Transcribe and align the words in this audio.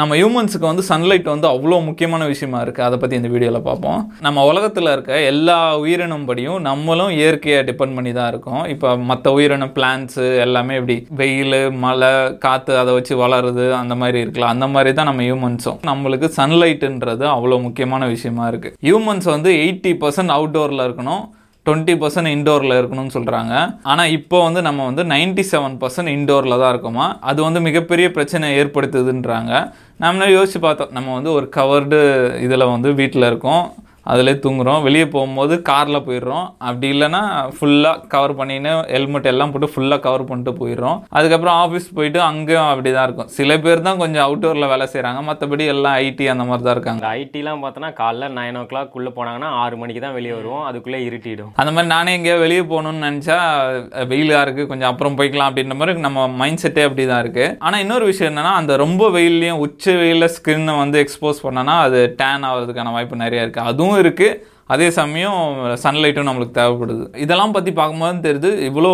நம்ம 0.00 0.12
ஹியூமன்ஸுக்கு 0.18 0.66
வந்து 0.70 0.82
சன்லைட் 0.88 1.28
வந்து 1.32 1.46
அவ்வளோ 1.52 1.76
முக்கியமான 1.86 2.22
விஷயமா 2.32 2.58
இருக்குது 2.64 2.86
அதை 2.86 2.96
பற்றி 3.02 3.14
இந்த 3.18 3.28
வீடியோவில் 3.34 3.66
பார்ப்போம். 3.68 4.00
நம்ம 4.26 4.44
உலகத்தில் 4.50 4.90
இருக்க 4.94 5.20
எல்லா 5.30 5.56
உயிரினம் 5.82 6.26
படியும் 6.28 6.58
நம்மளும் 6.68 7.12
இயற்கையை 7.18 7.60
டிபெண்ட் 7.68 7.96
பண்ணி 7.98 8.12
தான் 8.18 8.28
இருக்கோம். 8.32 8.62
இப்போ 8.74 8.90
மற்ற 9.10 9.32
உயிரினம் 9.36 9.72
பிளான்ஸு 9.78 10.26
எல்லாமே 10.46 10.76
இப்படி 10.80 10.96
வெயில் 11.22 11.58
மழை 11.84 12.12
காற்று 12.44 12.76
அதை 12.82 12.94
வச்சு 12.98 13.16
வளருது 13.22 13.66
அந்த 13.80 13.96
மாதிரி 14.02 14.20
இருக்கலாம். 14.24 14.54
அந்த 14.56 14.68
மாதிரி 14.74 14.92
தான் 14.98 15.10
நம்ம 15.10 15.24
ஹியூமன்ஸும் 15.28 15.80
நம்மளுக்கு 15.90 16.30
சன்லைட்டுன்றது 16.38 17.26
அவ்வளோ 17.36 17.60
முக்கியமான 17.66 18.06
விஷயமா 18.14 18.46
இருக்குது 18.52 18.76
ஹியூமன்ஸ் 18.88 19.28
வந்து 19.36 19.52
எயிட்டி 19.64 19.94
பர்சன்ட் 20.04 20.36
அவுட்டோரில் 20.38 20.86
இருக்கணும். 20.88 21.24
டுவெண்ட்டி 21.68 21.94
பர்சன்ட் 22.02 22.32
இன்டோரில் 22.34 22.78
இருக்கணும்னு 22.80 23.14
சொல்கிறாங்க 23.16 23.54
ஆனால் 23.82 24.12
இப்போ 24.18 24.42
வந்து 24.44 24.62
நம்ம 24.62 24.84
வந்து 24.84 25.04
நைன்டி 25.14 25.44
செவன் 25.52 25.74
பர்சன்ட் 25.82 26.12
இன்டோரில் 26.16 26.60
தான் 26.62 26.72
இருக்கோமா? 26.74 27.06
அது 27.30 27.42
வந்து 27.42 27.60
மிகப்பெரிய 27.60 28.10
பிரச்சனை 28.10 28.46
ஏற்படுத்துதுன்றாங்க. 28.60 29.52
நம்மளே 30.04 30.32
யோசிச்சு 30.36 30.58
பார்த்தோம். 30.60 30.94
நம்ம 30.98 31.14
வந்து 31.14 31.32
ஒரு 31.32 31.48
கவர்டு 31.48 31.98
இதில் 32.46 32.72
வந்து 32.74 32.94
வீட்டில் 32.94 33.28
இருக்கோம். 33.30 33.64
அதிலே 34.12 34.34
தூங்குறோம். 34.44 34.80
வெளியே 34.86 35.06
போகும்போது 35.14 35.54
காரில் 35.70 36.04
போயிடுறோம். 36.08 36.46
அப்படி 36.68 36.88
இல்லைன்னா 36.94 37.22
ஃபுல்லாக 37.56 38.02
கவர் 38.14 38.34
பண்ணின்னு 38.40 38.72
ஹெல்மெட் 38.94 39.28
எல்லாம் 39.32 39.52
போட்டு 39.52 39.70
ஃபுல்லாக 39.74 40.00
கவர் 40.06 40.24
பண்ணிட்டு 40.30 40.54
போயிடுறோம். 40.60 40.98
அதுக்கப்புறம் 41.18 41.56
ஆஃபீஸ் 41.64 41.88
போயிட்டு 41.98 42.20
அங்கேயும் 42.30 42.68
அப்படி 42.72 42.92
தான் 42.96 43.06
இருக்கும். 43.08 43.30
சில 43.38 43.58
பேர் 43.64 43.86
தான் 43.88 44.00
கொஞ்சம் 44.02 44.24
அவுட்டோரில் 44.26 44.70
வேலை 44.72 44.86
செய்கிறாங்க 44.94 45.22
மற்றபடி 45.28 45.66
எல்லாம் 45.74 45.96
ஐடி 46.06 46.28
அந்த 46.34 46.46
மாதிரி 46.50 46.66
தான் 46.68 46.76
இருக்காங்க. 46.76 47.12
ஐடிலாம் 47.20 47.62
பார்த்தோன்னா 47.64 47.90
காலைல 48.02 48.30
நைன் 48.38 48.58
ஓ 48.60 48.64
கிளாக் 48.72 48.96
உள்ள 49.00 49.10
போனாங்கன்னா 49.18 49.50
ஆறு 49.64 49.76
மணிக்கு 49.82 50.02
தான் 50.06 50.16
வெளியே 50.18 50.34
வருவோம். 50.38 50.64
அதுக்குள்ளே 50.70 51.00
இருட்டிடும். 51.08 51.52
அந்த 51.60 51.70
மாதிரி 51.74 51.90
நானே 51.94 52.14
எங்கேயோ 52.18 52.38
வெளியே 52.44 52.64
போகணும்னு 52.72 53.04
நினச்சா 53.08 53.38
வெயிலாக 54.12 54.44
இருக்குது 54.46 54.70
கொஞ்சம் 54.72 54.90
அப்புறம் 54.92 55.18
போய்க்கலாம் 55.20 55.50
அப்படின்ற 55.50 55.76
மாதிரி 55.80 56.06
நம்ம 56.08 56.26
மைண்ட் 56.42 56.62
செட்டே 56.64 56.86
அப்படி 56.88 57.06
தான் 57.12 57.22
இருக்குது 57.24 57.54
ஆனால் 57.66 57.82
இன்னொரு 57.84 58.04
விஷயம் 58.10 58.30
என்னன்னா 58.32 58.54
அந்த 58.62 58.72
ரொம்ப 58.84 59.10
வெயில்லையும் 59.18 59.62
உச்ச 59.66 59.84
வெயிலில் 60.00 60.32
ஸ்கின்னை 60.36 60.74
வந்து 60.82 60.98
எக்ஸ்போஸ் 61.04 61.44
பண்ணனா 61.46 61.76
அது 61.86 62.00
டேன் 62.20 62.46
ஆகிறதுக்கான 62.50 62.92
வாய்ப்பு 62.96 63.22
நிறைய 63.24 63.44
இருக்குது 63.44 63.68
அதுவும் 63.72 63.97
இருக்குது 63.98 64.40
அதே 64.74 64.88
சமயம் 64.98 65.42
சன்லைட்டும் 65.84 66.28
நம்மளுக்கு 66.28 66.58
தேவைப்படுது. 66.58 67.04
இதெல்லாம் 67.24 67.54
பற்றி 67.56 67.72
பார்க்கும்போது 67.78 68.26
தெரியுது 68.26 68.50
இவ்வளோ 68.70 68.90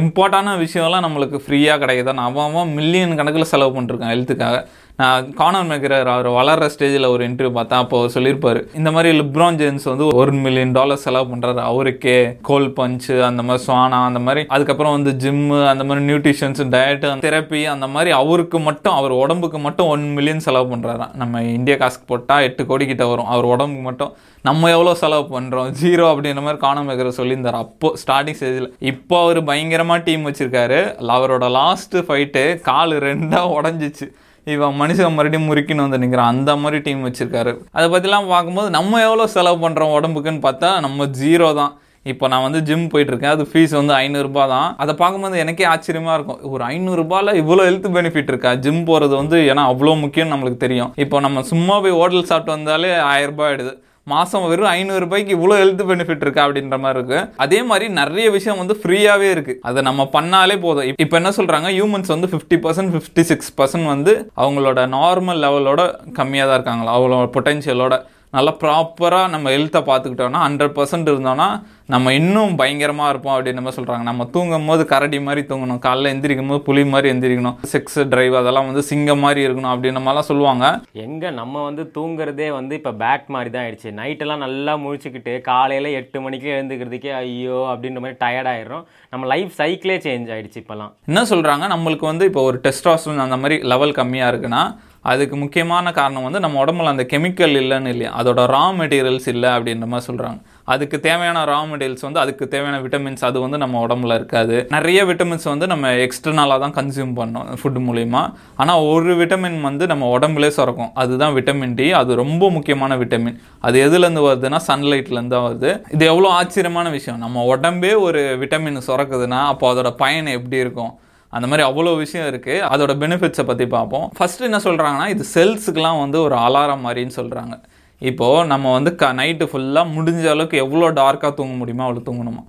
இம்பார்ட்டான 0.00 0.56
விஷயம்லாம் 0.64 1.06
நம்மளுக்கு 1.06 1.38
ஃப்ரீயாக 1.44 1.80
கிடைக்குது? 1.84 2.18
நான் 2.20 2.40
அவன் 2.48 2.74
மில்லியன் 2.80 3.18
கணக்கில் 3.20 3.52
செலவு 3.52 3.74
பண்ணிருக்கேன் 3.76 4.12
ஹெல்த்துக்காக 4.14 4.58
நான் 5.00 5.24
கானர் 5.38 5.66
மேக்கர் 5.70 5.94
அவர் 6.12 6.28
வளர்ற 6.36 6.66
ஸ்டேஜில் 6.74 7.06
ஒரு 7.14 7.22
இன்டர்வியூ 7.28 7.50
பார்த்தேன் 7.56 7.80
அப்போ 7.82 7.98
சொல்லியிருப்பார் 8.14 8.60
இந்த 8.78 8.90
மாதிரி 8.94 9.08
லிப்ரான் 9.18 9.58
ஜேம்ஸ் 9.60 9.86
வந்து 9.90 10.04
ஒரு 10.20 10.32
மில்லியன் 10.44 10.72
டாலர் 10.76 11.02
செலவு 11.02 11.26
பண்ணுறாரு 11.32 11.60
அவருக்கே 11.70 12.14
கோல் 12.48 12.68
பஞ்சு 12.78 13.16
அந்த 13.28 13.42
மாதிரி 13.48 13.64
சுவானா 13.66 13.98
அந்த 14.10 14.20
மாதிரி. 14.26 14.42
அதுக்கப்புறம் 14.54 14.94
வந்து 14.96 15.12
ஜிம்மு 15.24 15.58
அந்த 15.72 15.84
மாதிரி 15.88 16.04
நியூட்ரிஷன்ஸ் 16.10 16.62
டயட்டு 16.74 17.10
தெரப்பி 17.26 17.60
அந்த 17.74 17.88
மாதிரி 17.96 18.12
அவருக்கு 18.20 18.60
மட்டும் 18.68 18.96
அவர் 19.00 19.14
உடம்புக்கு 19.22 19.60
மட்டும் 19.66 19.90
ஒன் 19.96 20.06
மில்லியன் 20.18 20.44
செலவு 20.46 20.68
பண்ணுறாராம் 20.72 21.12
நம்ம 21.22 21.42
இந்தியா 21.58 21.76
காசுக்கு 21.82 22.08
போட்டால் 22.12 22.46
எட்டு 22.48 22.64
கோடி 22.70 22.86
கிட்ட 22.92 23.06
வரும். 23.12 23.30
அவர் 23.34 23.52
உடம்புக்கு 23.54 23.86
மட்டும் 23.90 24.14
நம்ம 24.48 24.70
எவ்வளோ 24.76 24.95
செலவு 25.02 25.24
பண்ணுறோம் 25.34 25.70
ஜீரோ 25.80 26.04
அப்படின்ற 26.12 26.42
மாதிரி 26.46 26.60
காணாமல் 26.66 26.92
இருக்கிற 26.92 27.12
சொல்லியிருந்தார். 27.20 27.58
அப்போ 27.64 27.90
ஸ்டார்டிங் 28.02 28.38
ஸ்டேஜில் 28.40 28.68
இப்போ 28.92 29.16
அவர் 29.24 29.40
பயங்கரமாக 29.50 30.04
டீம் 30.08 30.28
வச்சுருக்காரு. 30.28 30.80
அவரோட 31.16 31.48
லாஸ்ட்டு 31.58 32.04
ஃபைட்டு 32.08 32.44
கால் 32.68 32.94
ரெண்டாக 33.08 33.54
உடஞ்சிச்சு. 33.58 34.08
இவன் 34.54 34.76
மனுஷன் 34.80 35.16
மறுபடியும் 35.16 35.48
முறுக்கின்னு 35.50 35.84
வந்து 35.86 35.98
நிற்கிறான் 36.02 36.32
அந்த 36.34 36.50
மாதிரி 36.64 36.78
டீம் 36.84 37.06
வச்சுருக்காரு. 37.06 37.52
அதை 37.76 37.86
பற்றிலாம் 37.94 38.30
பார்க்கும்போது 38.34 38.68
நம்ம 38.76 39.00
எவ்வளோ 39.06 39.24
செலவு 39.38 39.58
பண்ணுறோம் 39.64 39.94
உடம்புக்குன்னு 39.96 40.46
பார்த்தா 40.46 40.70
நம்ம 40.84 41.06
ஜீரோ 41.20 41.48
தான். 41.60 41.72
இப்போ 42.10 42.24
நான் 42.32 42.44
வந்து 42.44 42.60
ஜிம் 42.66 42.84
போயிட்டுருக்கேன். 42.90 43.32
அது 43.36 43.44
ஃபீஸ் 43.52 43.72
வந்து 43.78 43.92
ஐநூறுரூபா 44.02 44.42
தான். 44.52 44.68
அதை 44.82 44.92
பார்க்கும்போது 45.00 45.40
எனக்கே 45.44 45.64
ஆச்சரியமா 45.70 46.12
இருக்கும். 46.16 46.38
ஒரு 46.52 46.62
ஐநூறுரூபாவில் 46.72 47.38
இவ்வளோ 47.40 47.64
ஹெல்த் 47.68 47.88
பெனிஃபிட் 47.96 48.30
இருக்கா? 48.32 48.52
ஜிம் 48.64 48.84
போகிறது 48.90 49.14
வந்து 49.20 49.38
ஏன்னா 49.50 49.64
அவ்வளோ 49.72 49.94
முக்கியம் 50.04 50.32
நம்மளுக்கு 50.32 50.60
தெரியும். 50.66 50.92
இப்போ 51.04 51.24
நம்ம 51.26 51.42
சும்மா 51.50 51.76
போய் 51.86 51.98
ஹோட்டல் 52.00 52.28
சாப்பிட்டு 52.30 52.56
வந்தாலே 52.56 52.92
ஆயிரம் 53.10 53.34
ரூபாய் 53.34 53.50
ஆயிடுது. 53.50 53.74
மாதம் 54.12 54.44
வெறும் 54.50 54.70
ஐநூறுரூபாய்க்கு 54.72 55.32
இவ்வளோ 55.36 55.54
ஹெல்த் 55.60 55.82
பெனிஃபிட் 55.90 56.24
இருக்கா 56.24 56.42
அப்படின்ற 56.46 56.76
மாதிரி 56.82 56.98
இருக்கு. 56.98 57.20
அதே 57.44 57.58
மாதிரி 57.70 57.86
நிறைய 58.00 58.26
விஷயம் 58.34 58.60
வந்து 58.60 58.74
ஃப்ரீயாகவே 58.82 59.28
இருக்கு. 59.34 59.54
அதை 59.68 59.82
நம்ம 59.88 60.02
பண்ணாலே 60.12 60.56
போதும். 60.66 60.90
இப்போ 61.04 61.16
என்ன 61.20 61.30
சொல்கிறாங்க 61.38 61.70
ஹியூமன்ஸ் 61.76 62.12
வந்து 62.14 62.30
fifty 62.32 62.58
percent 62.66 62.92
fifty 62.94 63.24
six 63.30 63.50
percent 63.60 63.88
வந்து 63.94 64.14
அவங்களோட 64.42 64.82
நார்மல் 64.96 65.42
லெவலோட 65.46 65.82
கம்மியாக 66.18 66.50
தான் 66.50 66.58
இருக்காங்களா? 66.58 66.92
அவங்களோட 66.98 67.28
பொட்டென்ஷியலோட 67.36 67.96
நல்லா 68.36 68.52
ப்ராப்பராக 68.62 69.32
நம்ம 69.34 69.50
ஹெல்த்தை 69.54 69.82
பார்த்துக்கிட்டோம்னா 69.88 70.42
ஹண்ட்ரட் 70.46 70.76
பர்சன்ட் 70.78 71.10
இருந்தோம்னா 71.12 71.48
நம்ம 71.92 72.12
இன்னும் 72.18 72.54
பயங்கரமாக 72.60 73.10
இருப்போம் 73.12 73.34
அப்படின்னு 73.34 73.58
நம்ம 73.58 73.72
சொல்கிறாங்க 73.76 74.04
நம்ம 74.08 74.22
தூங்கும் 74.34 74.68
போது 74.68 74.82
கரடி 74.92 75.18
மாதிரி 75.26 75.42
தூங்கணும். 75.50 75.80
காலைல 75.84 76.10
எந்திரிக்கும் 76.14 76.50
போது 76.52 76.60
புலி 76.68 76.82
மாதிரி 76.92 77.10
எந்திரிக்கணும். 77.12 77.58
செக்ஸ் 77.72 77.98
டிரைவ் 78.12 78.34
அதெல்லாம் 78.40 78.68
வந்து 78.70 78.82
சிங்கம் 78.88 79.22
மாதிரி 79.24 79.40
இருக்கணும் 79.46 79.72
அப்படின்ற 79.72 80.00
மாதிரிலாம் 80.06 80.28
சொல்லுவாங்க. 80.30 80.64
எங்கே 81.04 81.30
நம்ம 81.40 81.62
வந்து 81.68 81.84
தூங்குறதே 81.98 82.48
வந்து 82.58 82.74
இப்போ 82.80 82.92
பேட் 83.02 83.28
மாதிரி 83.36 83.52
தான் 83.54 83.64
ஆயிடுச்சு. 83.64 83.92
நைட்டெல்லாம் 84.00 84.44
நல்லா 84.46 84.74
முழிச்சுக்கிட்டு 84.84 85.34
காலையில் 85.50 85.90
எட்டு 86.00 86.20
மணிக்கு 86.26 86.50
எழுந்துக்கிறதுக்கே 86.56 87.12
ஐயோ 87.20 87.60
அப்படின்ற 87.74 88.02
மாதிரி 88.06 88.20
டயர்ட் 88.24 88.50
ஆயிடுறோம். 88.54 88.84
நம்ம 89.14 89.30
லைஃப் 89.34 89.54
சைக்கிளே 89.60 89.98
சேஞ்ச் 90.08 90.32
ஆயிடுச்சு 90.36 90.60
இப்போலாம் 90.64 90.92
என்ன 91.12 91.24
சொல்கிறாங்க 91.32 91.66
நம்மளுக்கு 91.74 92.10
வந்து 92.12 92.28
இப்போ 92.32 92.44
ஒரு 92.50 92.60
டெஸ்டாஸ்டரோன் 92.66 93.24
அந்த 93.28 93.38
மாதிரி 93.44 93.58
லெவல் 93.74 93.96
கம்மியாக 94.00 94.32
இருக்குன்னா 94.34 94.64
அதுக்கு 95.12 95.36
முக்கியமான 95.42 95.92
காரணம் 95.98 96.26
வந்து 96.26 96.40
நம்ம 96.44 96.60
உடம்புல 96.64 96.92
அந்த 96.94 97.04
கெமிக்கல் 97.12 97.56
இல்லைன்னு 97.62 97.90
இல்லையா? 97.94 98.10
அதோட 98.20 98.40
ரா 98.54 98.64
மெட்டீரியல்ஸ் 98.78 99.28
இல்லை 99.32 99.50
அப்படின்ற 99.56 99.86
மாதிரி 99.92 100.06
சொல்கிறாங்க 100.08 100.38
அதுக்கு 100.74 100.96
தேவையான 101.06 101.42
ரா 101.50 101.58
மெட்டீரியல்ஸ் 101.70 102.06
வந்து 102.06 102.20
அதுக்கு 102.22 102.44
தேவையான 102.54 102.78
விட்டமின்ஸ் 102.84 103.24
அது 103.28 103.38
வந்து 103.44 103.58
நம்ம 103.62 103.82
உடம்புல 103.86 104.16
இருக்காது. 104.20 104.56
நிறைய 104.76 105.00
விட்டமின்ஸ் 105.10 105.46
வந்து 105.52 105.66
நம்ம 105.72 105.92
எக்ஸ்டர்னலாக 106.06 106.58
தான் 106.64 106.76
கன்சியூம் 106.78 107.12
பண்ணோம் 107.20 107.50
ஃபுட் 107.60 107.80
மூலிமா 107.88 108.22
ஆனால் 108.62 108.82
ஒரு 108.94 109.14
விட்டமின் 109.20 109.60
வந்து 109.68 109.86
நம்ம 109.92 110.10
உடம்புலே 110.16 110.50
சுரக்கும். 110.58 110.92
அதுதான் 111.04 111.36
விட்டமின் 111.38 111.78
டி 111.80 111.88
அது 112.00 112.20
ரொம்ப 112.22 112.50
முக்கியமான 112.56 112.96
விட்டமின் 113.04 113.38
அது 113.68 113.76
எதுலேருந்து 113.86 114.26
வருதுன்னா 114.28 114.60
சன்லைட்லேருந்து 114.68 115.34
தான் 115.36 115.48
வருது. 115.48 115.72
இது 115.96 116.04
எவ்வளோ 116.12 116.28
ஆச்சரியமான 116.40 116.86
விஷயம். 116.98 117.22
நம்ம 117.26 117.44
உடம்பே 117.54 117.94
ஒரு 118.08 118.22
விட்டமின் 118.42 118.86
சுரக்குதுன்னா 118.90 119.42
அப்போ 119.52 119.66
அதோட 119.72 119.90
பயன் 120.04 120.36
எப்படி 120.38 120.58
இருக்கும்? 120.66 120.92
அந்த 121.32 121.46
மாதிரி 121.50 121.64
அவ்வளோ 121.68 121.96
விஷயம் 121.96 122.28
இருக்குது 122.32 122.64
அதோட 122.72 122.92
பெனிஃபிட்ஸை 123.02 123.44
பற்றி 123.46 123.66
பார்ப்போம். 123.76 124.06
ஃபஸ்ட்டு 124.18 124.46
என்ன 124.48 124.58
சொல்கிறாங்கன்னா 124.66 125.08
இது 125.14 125.24
செல்ஸுக்கெலாம் 125.34 125.98
வந்து 126.04 126.20
ஒரு 126.20 126.36
அலாரம் 126.46 126.84
மாதிரின்னு 126.86 127.16
சொல்கிறாங்க 127.20 127.54
இப்போது 128.02 128.46
நம்ம 128.52 128.72
வந்து 128.72 128.90
க 129.00 129.12
நைட்டு 129.20 129.44
ஃபுல்லாக 129.50 129.92
முடிஞ்ச 129.96 130.24
அளவுக்கு 130.34 130.56
எவ்வளோ 130.64 130.90
டார்க்காக 131.00 131.32
தூங்க 131.34 131.54
முடியுமோ 131.60 131.84
அவ்வளோ 131.86 132.02
தூங்கணுமா? 132.08 132.42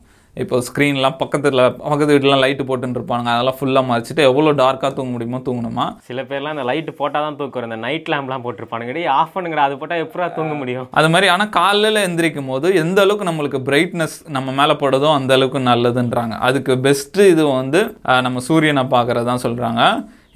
இப்போ 0.44 0.56
ஸ்க்ரீன்லாம் 0.68 1.18
பக்கத்தில் 1.22 1.62
பக்கத்து 1.90 2.12
வீட்டிலாம் 2.14 2.42
லைட்டு 2.44 2.66
போட்டுன்னு 2.70 2.98
இருப்பாங்க 3.00 3.28
அதெல்லாம் 3.36 3.58
ஃபுல்லாக 3.60 3.90
மறைச்சிட்டு 3.92 4.28
எவ்வளோ 4.30 4.52
டார்க்காக 4.62 4.92
தூங்க 4.98 5.12
முடியுமோ 5.16 5.40
தூங்கணுமா? 5.48 5.86
சில 6.10 6.24
பேர்லாம் 6.30 6.56
இந்த 6.56 6.66
லைட்டு 6.70 6.94
போட்டால் 7.00 7.26
தான் 7.28 7.38
தூக்குறோம் 7.40 7.70
இந்த 7.70 7.80
நைட் 7.86 8.12
லேம்ப்லாம் 8.14 8.44
போட்டிருப்பானுங்கடி 8.46 9.04
ஆஃப் 9.20 9.34
பண்ணுங்கடா 9.36 9.66
அது 9.68 9.80
போட்டால் 9.82 10.04
எப்படா 10.06 10.28
தூங்க 10.38 10.56
முடியும்? 10.62 10.90
அது 11.00 11.10
மாதிரி 11.14 11.30
ஆனால் 11.36 11.54
காலையில் 11.60 12.06
எந்திரிக்கும் 12.08 12.52
போது 12.54 12.68
எந்த 12.84 13.02
அளவுக்கு 13.06 13.30
நம்மளுக்கு 13.30 13.62
பிரைட்னஸ் 13.70 14.18
நம்ம 14.38 14.54
மேலே 14.60 14.76
படுதோ 14.84 15.10
அந்த 15.20 15.34
அளவுக்கு 15.38 15.62
நல்லதுன்றாங்க. 15.72 16.38
அதுக்கு 16.50 16.76
பெஸ்ட்டு 16.88 17.32
இது 17.34 17.46
வந்து 17.60 17.82
நம்ம 18.28 18.44
சூரியனை 18.50 18.86
பார்க்குறது 18.96 19.30
தான் 19.32 19.44
சொல்கிறாங்க 19.48 19.82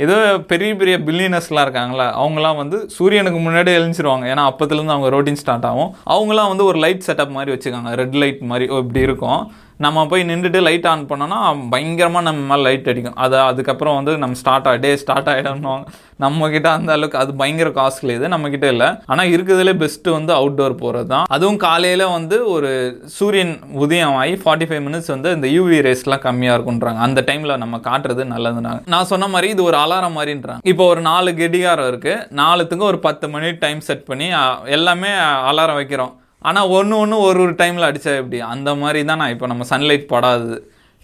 ஏதோ 0.04 0.16
பெரிய 0.52 0.72
பெரிய 0.80 0.96
பில்லியனர்ஸ்லாம் 1.08 1.66
இருக்காங்களா 1.66 2.06
அவங்களாம் 2.22 2.60
வந்து 2.60 2.78
சூரியனுக்கு 2.96 3.40
முன்னாடி 3.46 3.72
எழுந்திருவாங்க. 3.80 4.26
ஏன்னா 4.32 4.44
அப்பத்துலேருந்து 4.50 4.96
அவங்க 4.96 5.10
ரொட்டீன் 5.16 5.40
ஸ்டார்ட் 5.42 5.68
ஆகும். 5.70 5.92
அவங்களாம் 6.14 6.52
வந்து 6.52 6.66
ஒரு 6.70 6.78
லைட் 6.84 7.06
செட்டப் 7.08 7.36
மாதிரி 7.36 7.54
வச்சுக்காங்க. 7.56 7.92
ரெட் 8.00 8.18
லைட் 8.22 8.42
மாதிரி 8.52 8.66
இப்படி 8.84 9.02
இருக்கும். 9.08 9.42
நம்ம 9.86 10.06
போய் 10.12 10.28
நின்றுட்டு 10.30 10.60
லைட் 10.68 10.88
ஆன் 10.92 11.04
பண்ணோன்னா 11.10 11.40
பயங்கரமாக 11.74 12.26
நம்ம 12.28 12.42
மேலே 12.52 12.64
லைட் 12.68 12.90
அடிக்கும். 12.92 13.18
அது 13.26 13.36
அதுக்கப்புறம் 13.50 13.98
வந்து 14.00 14.14
நம்ம 14.24 14.38
ஸ்டார்ட் 14.42 14.68
ஆகிட்டே 14.72 14.92
ஸ்டார்ட் 15.04 15.30
ஆகிடணும் 15.34 15.84
நம்மக்கிட்ட 16.24 16.68
அந்த 16.78 16.90
அளவுக்கு 16.98 17.20
அது 17.22 17.32
பயங்கர 17.42 17.70
காஸ்ட்லி 17.78 18.14
இது 18.18 18.28
நம்மக்கிட்ட 18.34 18.68
இல்லை. 18.74 18.90
ஆனால் 19.12 19.32
இருக்கிறதுலே 19.36 19.74
பெஸ்ட்டு 19.84 20.16
வந்து 20.18 20.34
அவுட்டோர் 20.40 20.76
போகிறது 20.84 21.10
தான் 21.14 21.26
அதுவும் 21.36 21.60
காலையில் 21.66 22.06
வந்து 22.18 22.38
ஒரு 22.56 22.72
சூரியன் 23.18 23.54
உதயம் 23.86 24.18
ஆகி 24.22 24.36
ஃபார்ட்டி 24.44 24.68
ஃபைவ் 24.70 24.84
மினிட்ஸ் 24.88 25.12
வந்து 25.16 25.32
இந்த 25.38 25.50
யூவி 25.56 25.80
ரேஸ்லாம் 25.88 26.24
கம்மியாக 26.28 26.58
இருக்குன்றாங்க 26.58 27.02
அந்த 27.08 27.24
டைமில் 27.32 27.60
நம்ம 27.64 27.82
காட்டுறது 27.90 28.26
நல்லதுனாங்க. 28.36 28.82
நான் 28.96 29.12
சொன்ன 29.14 29.32
மாதிரி 29.36 29.50
இது 29.56 29.68
ஒரு 29.70 29.80
அலாரம் 29.84 30.18
மாதிரின்றாங்க. 30.20 30.64
இப்போ 30.74 30.86
ஒரு 30.94 31.04
நாலு 31.12 31.32
கெடிகாரம் 31.42 31.92
இருக்குது 31.92 32.24
நாலுத்துக்கு 32.44 32.90
ஒரு 32.94 33.00
பத்து 33.10 33.28
மணி 33.36 33.52
டைம் 33.66 33.82
செட் 33.90 34.08
பண்ணி 34.12 34.30
எல்லாமே 34.78 35.14
அலாரம் 35.52 35.80
வைக்கிறோம். 35.82 36.14
ஆனால் 36.50 36.70
ஒன்று 36.78 36.96
ஒன்று 37.04 37.18
ஒரு 37.28 37.40
ஒரு 37.46 37.54
டைமில் 37.62 37.88
அடித்தா 37.88 38.12
எப்படி? 38.22 38.40
அந்த 38.54 38.70
மாதிரி 38.82 39.00
தான் 39.10 39.20
நான் 39.22 39.34
இப்போ 39.36 39.48
நம்ம 39.52 39.66
சன்லைட் 39.74 40.06
படாது 40.14 40.54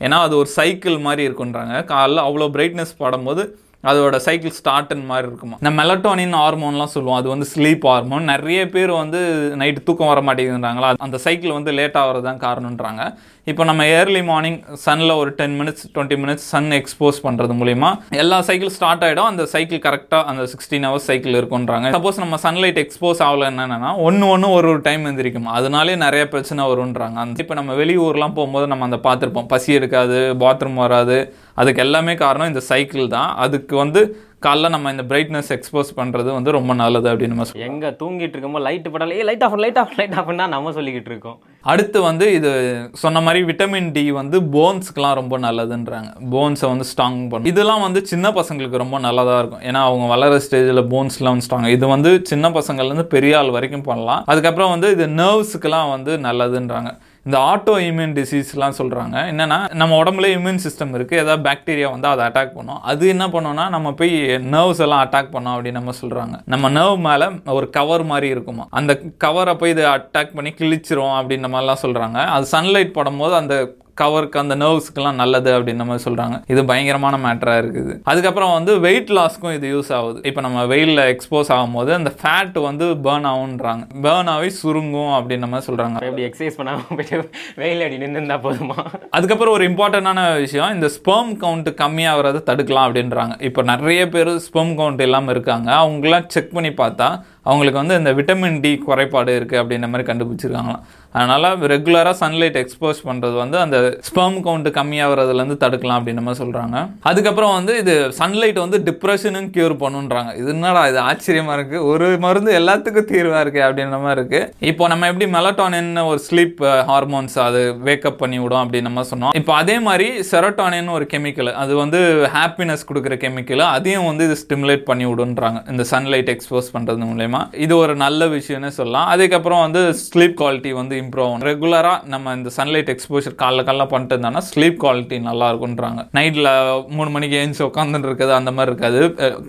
ஏன்னா 0.01 0.17
அது 0.25 0.33
ஒரு 0.41 0.49
சைக்கிள் 0.59 0.97
மாதிரி 1.05 1.21
இருக்குன்றாங்க. 1.27 1.75
காலைல 1.93 2.25
அவ்வளோ 2.27 2.47
பிரைட்னஸ் 2.55 2.93
படும்போது 3.03 3.43
அதோட 3.89 4.17
சைக்கிள் 4.25 4.53
ஸ்டார்ட்டன் 4.57 5.03
மாதிரி 5.09 5.27
இருக்குமா? 5.29 5.57
இந்த 5.61 5.71
மெலட்டோனின் 5.79 6.35
ஹார்மோன்லாம் 6.39 6.93
சொல்லுவோம். 6.93 7.19
அது 7.21 7.27
வந்து 7.33 7.47
ஸ்லீப் 7.53 7.85
ஹார்மோன் 7.89 8.25
நிறைய 8.33 8.61
பேர் 8.75 8.91
வந்து 9.01 9.19
நைட்டு 9.61 9.85
தூக்கம் 9.87 10.11
வர 10.11 10.21
மாட்டேங்குதுன்றாங்களா? 10.27 10.89
அந்த 11.07 11.17
சைக்கிள் 11.25 11.57
வந்து 11.57 11.73
லேட் 11.79 11.99
ஆகிறது 12.01 12.27
தான் 12.29 12.41
காரணன்றாங்க 12.45 13.03
இப்போ 13.51 13.63
நம்ம 13.67 13.83
ஏர்லி 13.97 14.21
மார்னிங் 14.29 14.57
சனில் 14.85 15.13
ஒரு 15.19 15.29
ten 15.37 15.53
minutes 15.59 15.83
twenty 15.93 16.15
minutes 16.23 16.47
sun 16.53 16.67
expose 16.77 17.17
பண்ணுறது 17.25 17.53
மூலிமா 17.59 17.89
எல்லா 18.23 18.37
சைக்கிள் 18.47 18.71
ஸ்டார்ட் 18.77 19.03
ஆகிடும் 19.05 19.29
அந்த 19.31 19.43
சைக்கிள் 19.53 19.79
கரெக்டாக 19.85 20.23
அந்த 20.31 20.43
சிக்ஸ்டீன் 20.53 20.85
ஹவர்ஸ் 20.87 21.07
சைக்கிள் 21.09 21.37
இருக்குன்றாங்க 21.39 21.93
சப்போஸ் 21.95 22.19
நம்ம 22.23 22.39
சன்லைட் 22.45 22.79
எக்ஸ்போஸ் 22.83 23.21
ஆகல 23.27 23.47
என்னென்னா 23.51 23.91
ஒன்று 24.07 24.27
ஒன்று 24.33 24.49
ஒரு 24.57 24.69
ஒரு 24.73 24.81
டைம் 24.87 25.05
எந்திரிக்கும். 25.11 25.47
அதனாலே 25.57 25.95
நிறைய 26.05 26.23
பிரச்சனை 26.33 26.65
வரும்ன்றாங்க. 26.71 27.17
அந்த 27.25 27.43
இப்போ 27.43 27.57
நம்ம 27.59 27.77
வெளியூர்லாம் 27.81 28.37
போகும்போது 28.39 28.67
நம்ம 28.71 28.87
அந்த 28.89 28.99
பார்த்துருப்போம். 29.07 29.49
பசி 29.53 29.79
எடுக்காது 29.79 30.19
பாத்ரூம் 30.43 30.83
வராது. 30.85 31.17
அதுக்கு 31.61 31.83
எல்லாமே 31.87 32.15
காரணம் 32.25 32.51
இந்த 32.53 32.63
சைக்கிள் 32.71 33.13
தான். 33.17 33.31
அதுக்கு 33.45 33.75
வந்து 33.83 34.01
காலைல 34.45 34.69
நம்ம 34.75 34.91
இந்த 34.93 35.03
பிரைட்னஸ் 35.11 35.53
எக்ஸ்போஸ் 35.55 35.91
பண்ணுறது 35.99 36.29
வந்து 36.37 36.51
ரொம்ப 36.57 36.71
நல்லது 36.81 37.07
அப்படின்னு 37.11 37.35
நம்ம 37.35 37.45
எங்கே 37.53 37.69
எங்க 37.71 37.87
தூங்கிட்டு 38.01 38.35
இருக்கும்போது 38.35 38.65
லைட் 38.69 38.89
படல 38.95 39.15
ஏ 39.21 39.23
light 39.29 39.45
off 39.47 39.61
light 39.63 39.79
off 39.83 39.95
light 39.99 40.17
ஆஃப்னா 40.21 40.47
நம்ம 40.55 40.73
சொல்லிக்கிட்டு 40.77 41.11
இருக்கோம். 41.13 41.39
அடுத்து 41.61 42.01
வந்து 42.01 42.33
இது 42.33 42.49
சொன்ன 42.93 43.21
மாதிரி 43.21 43.45
விட்டமின் 43.45 43.91
டி 43.91 44.11
வந்து 44.11 44.37
போன்ஸ்க்குலாம் 44.41 45.15
ரொம்ப 45.19 45.39
நல்லதுன்றாங்க. 45.39 46.09
போன்ஸை 46.33 46.67
வந்து 46.67 46.85
ஸ்ட்ராங் 46.91 47.17
பண்ணும். 47.29 47.45
இதெல்லாம் 47.45 47.81
வந்து 47.81 48.05
சின்ன 48.05 48.29
பசங்களுக்கு 48.29 48.81
ரொம்ப 48.83 48.99
நல்லதாக 48.99 49.39
இருக்கும். 49.39 49.63
ஏன்னா 49.69 49.81
அவங்க 49.89 50.05
வளர 50.05 50.37
ஸ்டேஜில் 50.45 50.87
போன்ஸ்லாம் 50.93 51.35
வந்து 51.35 51.47
ஸ்ட்ராங் 51.47 51.67
இது 51.67 51.87
வந்து 51.87 52.21
சின்ன 52.23 52.49
பசங்கள்லேருந்து 52.49 53.07
பெரிய 53.15 53.37
ஆள் 53.37 53.49
வரைக்கும் 53.49 53.87
பண்ணலாம். 53.89 54.23
அதுக்கப்புறம் 54.25 54.69
வந்து 54.69 54.91
இது 54.91 55.07
நர்வ்ஸுக்கெலாம் 55.07 55.89
வந்து 55.89 56.17
நல்லதுன்றாங்க. 56.17 56.91
இந்த 57.27 57.37
ஆட்டோ 57.51 57.73
இம்யூன் 57.87 58.13
டிசீஸ்லாம் 58.17 58.75
சொல்கிறாங்க 58.77 59.15
என்னென்னா 59.31 59.57
நம்ம 59.79 59.95
உடம்புல 60.03 60.27
இம்யூன் 60.35 60.61
சிஸ்டம் 60.65 60.93
இருக்குது 60.97 61.21
ஏதாவது 61.23 61.41
பாக்டீரியா 61.47 61.87
வந்து 61.93 62.07
அதை 62.07 62.21
அட்டாக் 62.27 62.53
பண்ணும். 62.57 62.79
அது 62.91 63.07
என்ன 63.13 63.25
பண்ணோம்னா 63.27 63.65
நம்ம 63.75 63.91
போய் 63.91 64.13
நர்வ்ஸ் 64.53 64.81
எல்லாம் 64.85 65.03
அட்டாக் 65.05 65.33
பண்ணோம் 65.33 65.55
அப்படின்னு 65.55 65.79
நம்ம 65.79 65.95
சொல்கிறாங்க 66.01 66.37
நம்ம 66.53 66.69
நர்வ் 66.77 67.01
மேலே 67.07 67.27
ஒரு 67.57 67.69
கவர் 67.69 68.03
மாதிரி 68.03 68.27
இருக்குமா? 68.35 68.67
அந்த 68.79 68.93
கவரை 69.25 69.55
போய் 69.55 69.73
இதை 69.75 69.85
அட்டாக் 69.95 70.35
பண்ணி 70.37 70.53
கிழிச்சிரும் 70.61 71.17
அப்படின்ற 71.19 71.49
மாதிரிலாம் 71.55 71.83
சொல்கிறாங்க 71.85 72.21
அது 72.35 72.47
சன்லைட் 72.51 72.97
படும்போது 72.99 73.35
அந்த 73.41 73.57
கவருக்கு 74.01 74.41
அந்த 74.43 74.55
நர்வ்ஸ்க்குலாம் 74.63 75.19
நல்லது 75.21 75.51
அப்படின்னு 75.57 75.81
நம்ம 75.83 75.97
சொல்கிறாங்க 76.05 76.35
இது 76.53 76.63
பயங்கரமான 76.71 77.15
மேட்டராக 77.25 77.61
இருக்குது. 77.63 77.93
அதுக்கப்புறம் 78.11 78.53
வந்து 78.57 78.73
வெயிட் 78.87 79.11
லாஸ்க்கும் 79.17 79.55
இது 79.57 79.67
யூஸ் 79.75 79.91
ஆகுது. 79.99 80.19
இப்போ 80.29 80.41
நம்ம 80.47 80.65
வெயிலில் 80.73 81.03
எக்ஸ்போஸ் 81.13 81.51
ஆகும்போது 81.57 81.93
அந்த 81.99 82.11
ஃபேட் 82.19 82.57
வந்து 82.67 82.87
பேர்ன் 83.07 83.27
ஆகுன்றாங்க 83.33 83.85
பேர்ன் 84.07 84.31
ஆகி 84.35 84.51
சுருங்கும் 84.61 85.13
அப்படின்னு 85.19 85.45
நம்ம 85.45 85.61
சொல்கிறாங்க 85.69 86.03
எப்படி 86.09 86.27
எக்ஸசைஸ் 86.29 86.59
பண்ணாம 86.59 86.85
போயிட்டு 86.97 87.21
வெயில் 87.61 87.85
அடி 87.87 88.01
நின்று 88.03 88.19
இருந்தா 88.21 88.39
போதுமா? 88.47 88.77
அதுக்கப்புறம் 89.17 89.55
ஒரு 89.57 89.65
இம்பார்ட்டண்டான 89.71 90.25
விஷயம் 90.45 90.75
இந்த 90.77 90.89
ஸ்பெர்ம் 90.97 91.33
கவுண்ட் 91.45 91.71
கம்மியாகிறத 91.81 92.43
தடுக்கலாம் 92.51 92.87
அப்படின்றாங்க. 92.87 93.35
இப்போ 93.49 93.63
நிறைய 93.71 94.03
பேர் 94.15 94.31
ஸ்பெர்ம் 94.47 94.75
கவுண்ட் 94.81 95.03
இல்லாமல் 95.07 95.33
இருக்காங்க. 95.35 95.69
அவங்களாம் 95.83 96.29
செக் 96.35 96.55
பண்ணி 96.57 96.73
பார்த்தா 96.83 97.09
அவங்களுக்கு 97.49 97.81
வந்து 97.81 97.97
இந்த 97.99 98.11
விட்டமின் 98.19 98.61
டி 98.63 98.71
குறைபாடு 98.85 99.33
இருக்குது 99.39 99.59
அப்படின்ற 99.61 99.87
மாதிரி 99.91 100.07
கண்டுபிடிச்சிருக்காங்களாம். 100.07 100.81
அதனால் 101.17 101.47
ரெகுலராக 101.73 102.15
சன்லைட் 102.21 102.57
எக்ஸ்போஸ் 102.61 102.99
பண்ணுறது 103.09 103.35
வந்து 103.43 103.57
அந்த 103.65 103.77
ஸ்பெர்ம் 104.07 104.37
கவுண்ட் 104.47 104.69
கம்மியாகிறதுலேருந்து 104.79 105.57
தடுக்கலாம் 105.63 105.99
அப்படின்னு 105.99 106.23
மாதிரி 106.27 106.41
சொல்கிறாங்க 106.43 106.77
அதுக்கப்புறம் 107.11 107.53
வந்து 107.57 107.73
இது 107.81 107.95
சன்லைட் 108.19 108.59
வந்து 108.65 108.79
டிப்ரெஷனும் 108.89 109.49
க்யூர் 109.55 109.75
பண்ணுன்றாங்க. 109.83 110.31
இது 110.41 110.49
என்னடா 110.55 110.83
இது 110.91 110.99
ஆச்சரியமாக 111.09 111.57
இருக்குது 111.57 111.83
ஒரு 111.91 112.07
மருந்து 112.25 112.51
எல்லாத்துக்கும் 112.59 113.09
தீர்வாக 113.11 113.41
இருக்குது 113.43 113.65
அப்படின்ற 113.67 113.99
மாதிரி 114.05 114.19
இருக்குது 114.21 114.67
இப்போ 114.71 114.87
நம்ம 114.93 115.07
எப்படி 115.11 115.27
மெலட்டானின் 115.37 115.91
ஒரு 116.11 116.21
ஸ்லீப் 116.27 116.61
ஹார்மோன்ஸ் 116.91 117.37
அது 117.47 117.61
வேக்கப் 117.89 118.19
பண்ணி 118.21 118.39
விடும் 118.43 118.61
அப்படின்னு 118.63 118.89
நம்ம 118.89 119.05
சொன்னோம். 119.11 119.35
இப்போ 119.41 119.53
அதே 119.61 119.77
மாதிரி 119.87 120.09
செரட்டானின் 120.31 120.91
ஒரு 120.97 121.07
கெமிக்கல் 121.13 121.51
அது 121.63 121.73
வந்து 121.83 121.99
ஹாப்பினஸ் 122.37 122.87
கொடுக்குற 122.91 123.17
கெமிக்கல் 123.25 123.65
அதையும் 123.75 124.07
வந்து 124.09 124.25
இது 124.29 124.37
ஸ்டிமுலேட் 124.43 124.85
பண்ணி 124.89 125.05
விடுன்றாங்க. 125.11 125.59
இந்த 125.73 125.83
சன்லைட் 125.93 126.31
எக்ஸ்போஸ் 126.35 126.73
பண்ணுறது 126.75 127.09
மூலயமா. 127.11 127.41
இது 127.65 127.73
ஒரு 127.83 127.95
நல்ல 128.05 128.27
விஷயம்னு 128.35 128.71
சொல்லலாம். 128.79 129.07
அதுக்கப்புறம் 129.13 129.63
வந்து 129.65 129.81
ஸ்லீப் 130.05 130.37
குவாலிட்டி 130.41 130.71
வந்து 130.81 130.95
இம்ப்ரூவ் 131.03 131.27
ஆகும். 131.27 131.45
ரெகுலராக 131.49 131.99
நம்ம 132.13 132.33
இந்த 132.39 132.49
சன்லைட் 132.57 132.91
எக்ஸ்போஷர் 132.93 133.35
காலைல 133.43 133.63
காலைல 133.77 133.89
பண்ணிட்டு 133.91 134.13
இருந்தானா 134.15 134.41
ஸ்லீப் 134.49 134.77
குவாலிட்டி 134.83 135.17
நல்லா 135.29 135.45
இருக்குன்றாங்க 135.51 136.01
நைட்டில் 136.17 136.49
மூணு 136.95 137.09
மணிக்கு 137.15 137.35
ஏஞ்சி 137.41 137.61
உட்காந்துட்டு 137.67 138.07
இருக்குது 138.09 138.33
அந்த 138.39 138.51
மாதிரி 138.57 138.71
இருக்காது. 138.71 138.99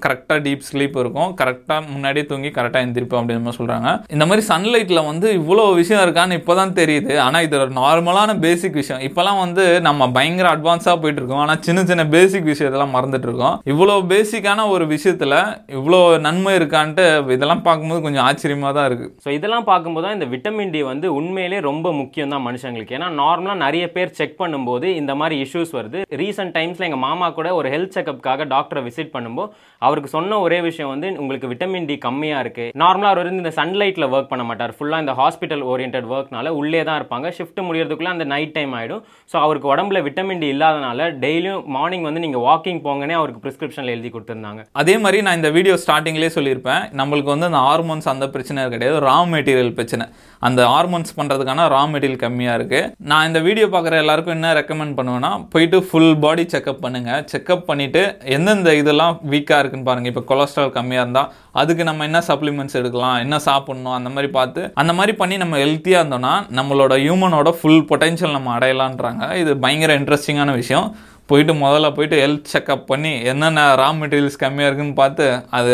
கரெக்டாக 0.04 0.38
டீப் 0.46 0.66
ஸ்லீப் 0.70 0.96
இருக்கும். 1.02 1.30
கரெக்டாக 1.40 1.80
முன்னாடியே 1.92 2.24
தூங்கி 2.30 2.50
கரெக்டாக 2.58 2.86
எந்திரிப்போம் 2.86 3.20
அப்படின்னு 3.20 3.44
மாதிரி 3.46 3.58
சொல்கிறாங்க 3.60 3.88
இந்த 4.14 4.24
மாதிரி 4.28 4.44
சன்லைட்டில் 4.50 5.02
வந்து 5.10 5.28
இவ்வளோ 5.40 5.64
விஷயம் 5.80 6.02
இருக்கான்னு 6.06 6.38
இப்போ 6.40 6.54
தான் 6.60 6.74
தெரியுது. 6.80 7.12
ஆனால் 7.26 7.44
இது 7.46 7.56
ஒரு 7.64 7.74
நார்மலான 7.80 8.36
பேசிக் 8.46 8.78
விஷயம். 8.82 9.02
இப்போலாம் 9.08 9.40
வந்து 9.44 9.64
நம்ம 9.88 10.10
பயங்கர 10.18 10.48
அட்வான்ஸாக 10.56 10.96
போயிட்டு 11.02 11.22
இருக்கோம். 11.22 11.42
ஆனால் 11.44 11.62
சின்ன 11.68 11.84
சின்ன 11.90 12.06
பேசிக் 12.16 12.50
விஷயத்தெல்லாம் 12.52 12.94
மறந்துட்டு 12.96 13.28
இருக்கோம். 13.30 13.56
இவ்வளோ 13.74 13.96
பேசிக்கான 14.14 14.66
ஒரு 14.74 14.86
விஷயத்தில் 14.94 15.36
இவ்வளோ 15.78 16.00
நன்மை 16.28 16.54
இருக்கான்ட்டு 16.60 17.06
இதெல்லாம் 17.38 17.64
பார்க்கும்போது 17.68 18.04
கொஞ்சம் 18.06 18.26
ஆச்சரியமாக 18.28 18.72
தான் 18.78 18.88
இருக்குது 18.90 19.12
ஸோ 19.24 19.30
இதெல்லாம் 19.38 19.68
பார்க்கும்போது 19.72 20.06
தான் 20.06 20.16
இந்த 20.18 20.28
விட்டமின் 20.34 20.74
டி 20.76 20.82
வந்து 20.92 21.06
உண்மையிலே 21.18 21.60
ரொம்ப 21.70 21.86
முக்கியம் 22.00 22.32
தான் 22.34 22.46
மனுஷங்களுக்கு. 22.48 22.96
ஏன்னா 22.98 23.08
நார்மலாக 23.22 23.62
நிறைய 23.64 23.84
பேர் 23.94 24.16
செக் 24.18 24.36
பண்ணும்போது 24.42 24.86
இந்த 25.00 25.12
மாதிரி 25.20 25.36
இஷ்யூஸ் 25.44 25.72
வருது. 25.78 26.00
ரீசெண்ட் 26.22 26.54
டைம்ஸில் 26.58 26.86
எங்கள் 26.88 27.04
மாமா 27.06 27.28
கூட 27.38 27.48
ஒரு 27.60 27.70
ஹெல்த் 27.74 27.94
செக்கப்புக்காக 27.96 28.46
டாக்டரை 28.54 28.82
விசிட் 28.88 29.14
பண்ணும்போது 29.16 29.50
அவருக்கு 29.86 30.10
சொன்ன 30.16 30.38
ஒரே 30.46 30.60
விஷயம் 30.68 30.92
வந்து 30.94 31.08
உங்களுக்கு 31.22 31.50
விட்டமின் 31.52 31.88
டி 31.90 31.96
கம்மியாக 32.06 32.44
இருக்குது 32.44 32.72
நார்மலாக 32.82 33.12
அவர் 33.12 33.28
வந்து 33.30 33.44
இந்த 33.44 33.52
சன்லைட்டில் 33.60 34.10
ஒர்க் 34.14 34.30
பண்ண 34.32 34.44
மாட்டார். 34.50 34.72
ஃபுல்லாக 34.78 35.04
இந்த 35.04 35.14
ஹாஸ்பிட்டல் 35.20 35.64
ஓரியன்ட் 35.72 35.96
ஒர்க்னால 36.14 36.52
உள்ளே 36.60 36.80
தான் 36.88 36.98
இருப்பாங்க. 37.00 37.26
ஷிஃப்ட் 37.38 37.60
முடியறதுக்குள்ளே 37.68 38.12
அந்த 38.14 38.26
நைட் 38.34 38.54
டைம் 38.56 38.72
ஆகிடும் 38.78 39.02
ஸோ 39.32 39.36
அவருக்கு 39.44 39.70
உடம்புல 39.72 40.00
விட்டமின் 40.06 40.42
டி 40.42 40.48
இல்லாதனால 40.54 41.08
டெய்லியும் 41.24 41.62
மார்னிங் 41.76 42.06
வந்து 42.08 42.22
நீங்கள் 42.24 42.44
வாக்கிங் 42.48 42.80
போங்கன்னே 42.86 43.16
அவருக்கு 43.20 43.42
ப்ரிஸ்கிரிப்ஷனில் 43.44 43.94
எழுதி 43.96 44.10
கொடுத்துருந்தாங்க. 44.14 44.62
அதே 44.82 44.96
மாதிரி 45.04 45.20
நான் 45.26 45.38
இந்த 45.40 45.52
வீடியோ 45.58 45.76
ஸ்டார்டிங்லேயே 45.84 46.32
சொல்லியிருப்பேன். 46.38 46.82
நம்மளுக்கு 47.02 47.32
வந்து 47.34 47.48
அந்த 47.50 47.62
ஹார்மோன்ஸ் 47.68 48.12
அந்த 48.14 48.28
பிரச்சனை 48.34 48.66
கிடையாது. 48.74 48.98
ரா 49.08 49.18
மெட்டீரியல் 49.34 49.76
பிரச்சனை. 49.78 50.06
அந்த 50.46 50.60
ஹார்மோன்ஸ் 50.72 51.16
பண்ணுறதுக்கான 51.18 51.68
ரா 51.76 51.82
மெட்டீரியல் 51.92 52.22
கம்மியாக 52.24 52.58
இருக்குது 52.58 52.90
நான் 53.10 53.28
இந்த 53.28 53.40
வீடியோ 53.46 53.66
பார்க்குற 53.74 53.94
எல்லாருக்கும் 54.08 54.36
என்ன 54.36 54.52
ரெக்கமெண்ட் 54.58 54.94
பண்ணுவேன்னா 54.98 55.30
போயிட்டு 55.52 55.78
ஃபுல் 55.88 56.14
பாடி 56.24 56.44
செக்அப் 56.52 56.80
பண்ணுங்கள் 56.84 57.24
செக்அப் 57.32 57.66
பண்ணிவிட்டு 57.70 58.02
எந்தெந்த 58.36 58.74
இதெல்லாம் 58.80 59.16
வீக்காக 59.32 59.58
இருக்குன்னு 59.62 59.88
பாருங்கள் 59.88 60.12
இப்போ 60.12 60.22
கொலஸ்ட்ரால் 60.30 60.72
கம்மியாக 60.76 61.04
இருந்தால் 61.04 61.28
அதுக்கு 61.60 61.84
நம்ம 61.88 62.06
என்ன 62.08 62.22
சப்ளிமெண்ட்ஸ் 62.30 62.78
எடுக்கலாம் 62.80 63.18
என்ன 63.24 63.36
சாப்பிட்ணும் 63.48 63.96
அந்த 63.98 64.10
மாதிரி 64.14 64.30
பார்த்து 64.38 64.62
அந்த 64.82 64.94
மாதிரி 65.00 65.14
பண்ணி 65.20 65.38
நம்ம 65.44 65.58
ஹெல்த்தியாக 65.64 66.02
இருந்தோம்னா 66.02 66.34
நம்மளோட 66.60 66.96
ஹியூமனோட 67.04 67.52
ஃபுல் 67.60 67.84
பொட்டென்ஷியல் 67.92 68.36
நம்ம 68.38 68.56
அடையலான்றாங்க. 68.58 69.24
இது 69.42 69.54
பயங்கர 69.66 69.98
இன்ட்ரெஸ்டிங்கான 70.00 70.54
விஷயம். 70.62 70.88
போயிட்டு 71.30 71.52
முதல்ல 71.62 71.88
போயிட்டு 71.96 72.18
ஹெல்த் 72.24 72.52
செக்அப் 72.52 72.86
பண்ணி 72.90 73.10
என்னென்ன 73.30 73.64
ரா 73.80 73.88
மெட்டீரியல்ஸ் 74.00 74.42
கம்மியாக 74.42 74.68
இருக்குன்னு 74.68 74.94
பார்த்து 75.00 75.24
அது 75.56 75.72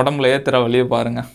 உடம்புல 0.00 0.32
ஏற்றுற 0.34 0.56
வழியை 0.64 0.86
பாருங்கள் 0.90 1.28